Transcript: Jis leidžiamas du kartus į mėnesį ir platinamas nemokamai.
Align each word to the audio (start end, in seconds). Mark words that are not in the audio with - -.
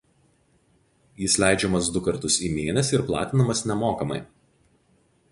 Jis 1.23 1.35
leidžiamas 1.43 1.89
du 1.97 2.01
kartus 2.07 2.37
į 2.47 2.49
mėnesį 2.55 2.97
ir 2.99 3.03
platinamas 3.09 3.61
nemokamai. 3.73 4.17